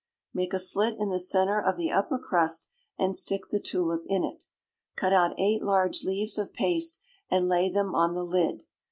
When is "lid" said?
8.25-8.63